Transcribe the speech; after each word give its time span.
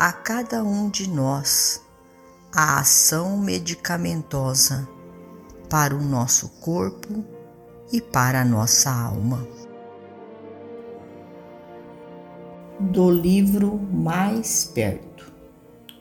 a 0.00 0.12
cada 0.12 0.64
um 0.64 0.88
de 0.88 1.10
nós 1.10 1.84
a 2.56 2.80
ação 2.80 3.36
medicamentosa 3.36 4.88
para 5.68 5.94
o 5.94 6.00
nosso 6.00 6.48
corpo 6.58 7.22
e 7.92 8.00
para 8.00 8.40
a 8.40 8.44
nossa 8.44 8.90
alma. 8.90 9.46
Do 12.80 13.10
livro 13.10 13.76
Mais 13.76 14.64
Perto 14.64 15.30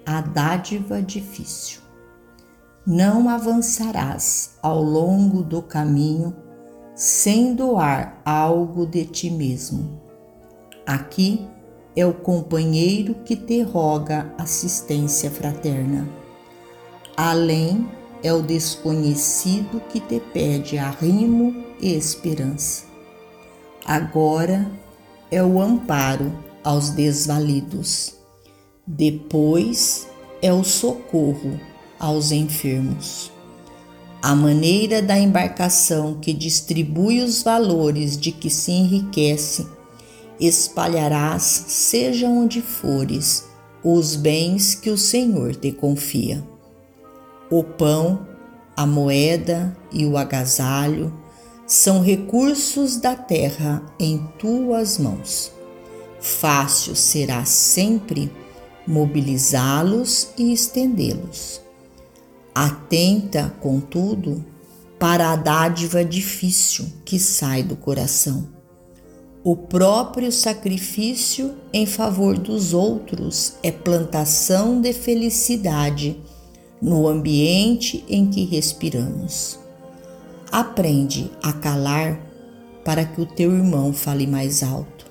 A 0.05 0.21
Dádiva 0.21 1.01
Difícil 1.01 1.81
Não 2.87 3.27
avançarás 3.27 4.57
ao 4.63 4.81
longo 4.81 5.43
do 5.43 5.61
caminho 5.61 6.33
sem 6.95 7.53
doar 7.53 8.21
algo 8.23 8.85
de 8.85 9.03
ti 9.05 9.29
mesmo. 9.29 10.01
Aqui 10.87 11.45
é 11.95 12.05
o 12.05 12.13
companheiro 12.13 13.15
que 13.25 13.35
te 13.35 13.61
roga 13.61 14.33
assistência 14.37 15.29
fraterna. 15.29 16.07
Além 17.15 17.87
é 18.23 18.33
o 18.33 18.41
desconhecido 18.41 19.81
que 19.89 19.99
te 19.99 20.19
pede 20.19 20.77
arrimo 20.77 21.63
e 21.81 21.93
esperança. 21.93 22.85
Agora 23.85 24.69
é 25.31 25.43
o 25.43 25.61
amparo 25.61 26.31
aos 26.63 26.89
desvalidos. 26.91 28.15
Depois 28.85 30.07
é 30.41 30.53
o 30.53 30.63
socorro 30.63 31.59
aos 31.99 32.31
enfermos. 32.31 33.31
A 34.21 34.35
maneira 34.35 35.01
da 35.01 35.17
embarcação 35.17 36.15
que 36.15 36.33
distribui 36.33 37.21
os 37.21 37.41
valores 37.41 38.17
de 38.17 38.31
que 38.31 38.49
se 38.49 38.71
enriquece 38.71 39.65
espalharás, 40.39 41.43
seja 41.67 42.27
onde 42.27 42.61
fores, 42.61 43.45
os 43.83 44.15
bens 44.15 44.75
que 44.75 44.89
o 44.89 44.97
Senhor 44.97 45.55
te 45.55 45.71
confia. 45.71 46.45
O 47.49 47.63
pão, 47.63 48.27
a 48.75 48.85
moeda 48.85 49.75
e 49.91 50.05
o 50.05 50.17
agasalho 50.17 51.13
são 51.67 52.01
recursos 52.01 52.97
da 52.97 53.15
terra 53.15 53.83
em 53.99 54.17
tuas 54.37 54.97
mãos. 54.97 55.51
Fácil 56.21 56.95
será 56.95 57.45
sempre 57.45 58.31
mobilizá-los 58.87 60.29
e 60.37 60.53
estendê-los. 60.53 61.61
Atenta, 62.53 63.53
contudo, 63.61 64.43
para 64.97 65.31
a 65.31 65.35
dádiva 65.35 66.03
difícil 66.03 66.85
que 67.05 67.17
sai 67.17 67.63
do 67.63 67.75
coração 67.75 68.58
o 69.43 69.55
próprio 69.55 70.31
sacrifício 70.31 71.55
em 71.71 71.85
favor 71.85 72.37
dos 72.37 72.73
outros 72.73 73.53
é 73.63 73.71
plantação 73.71 74.81
de 74.81 74.91
felicidade 74.91 76.21
no 76.81 77.07
ambiente 77.07 78.03
em 78.09 78.29
que 78.29 78.43
respiramos. 78.43 79.57
Aprende 80.51 81.31
a 81.41 81.53
calar 81.53 82.19
para 82.83 83.05
que 83.05 83.21
o 83.21 83.25
teu 83.25 83.53
irmão 83.53 83.93
fale 83.93 84.27
mais 84.27 84.61
alto. 84.61 85.05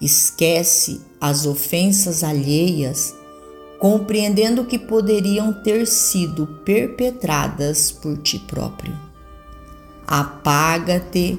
Esquece 0.00 1.00
as 1.20 1.46
ofensas 1.46 2.24
alheias, 2.24 3.14
compreendendo 3.78 4.64
que 4.64 4.78
poderiam 4.78 5.52
ter 5.62 5.86
sido 5.86 6.46
perpetradas 6.64 7.92
por 7.92 8.18
ti 8.18 8.38
próprio. 8.38 8.98
Apaga-te 10.06 11.38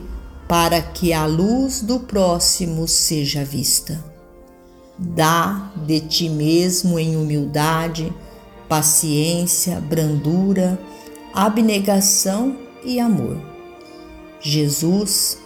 para 0.53 0.83
que 0.83 1.11
a 1.11 1.25
luz 1.25 1.81
do 1.81 2.01
próximo 2.01 2.87
seja 2.87 3.43
vista. 3.43 4.05
Dá 4.99 5.73
de 5.83 5.99
ti 5.99 6.29
mesmo 6.29 6.99
em 6.99 7.17
humildade, 7.17 8.13
paciência, 8.69 9.81
brandura, 9.81 10.79
abnegação 11.33 12.55
e 12.85 12.99
amor. 12.99 13.41
Jesus, 14.39 15.39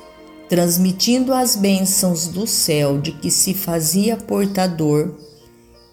transmitindo 0.49 1.33
as 1.33 1.55
bênçãos 1.55 2.27
do 2.27 2.45
céu 2.45 2.99
de 2.99 3.13
que 3.13 3.31
se 3.31 3.53
fazia 3.53 4.17
portador, 4.17 5.13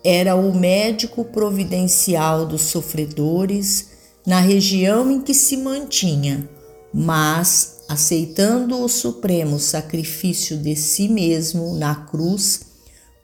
era 0.02 0.34
o 0.34 0.52
médico 0.52 1.24
providencial 1.24 2.44
dos 2.44 2.62
sofredores 2.62 3.90
na 4.26 4.40
região 4.40 5.08
em 5.08 5.20
que 5.20 5.32
se 5.32 5.56
mantinha, 5.56 6.50
mas 6.92 7.83
aceitando 7.94 8.82
o 8.82 8.88
supremo 8.88 9.58
sacrifício 9.58 10.58
de 10.58 10.74
si 10.74 11.08
mesmo 11.08 11.74
na 11.76 11.94
cruz, 11.94 12.66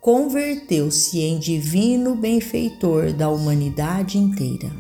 converteu-se 0.01 1.19
em 1.19 1.39
divino 1.39 2.15
benfeitor 2.15 3.13
da 3.13 3.29
humanidade 3.29 4.17
inteira. 4.17 4.71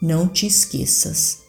Não 0.00 0.26
te 0.26 0.46
esqueças 0.46 1.40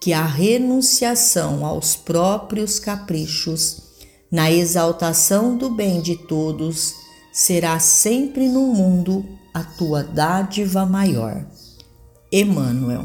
que 0.00 0.12
a 0.12 0.26
renunciação 0.26 1.64
aos 1.64 1.94
próprios 1.94 2.78
caprichos, 2.78 3.82
na 4.30 4.50
exaltação 4.50 5.56
do 5.56 5.70
bem 5.70 6.02
de 6.02 6.16
todos, 6.16 6.92
será 7.32 7.78
sempre 7.78 8.48
no 8.48 8.66
mundo 8.66 9.24
a 9.54 9.62
tua 9.62 10.02
dádiva 10.02 10.84
maior. 10.84 11.46
Emmanuel 12.32 13.04